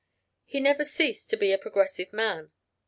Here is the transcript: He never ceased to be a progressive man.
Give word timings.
He 0.45 0.59
never 0.59 0.83
ceased 0.83 1.29
to 1.29 1.37
be 1.37 1.51
a 1.53 1.59
progressive 1.59 2.11
man. 2.11 2.49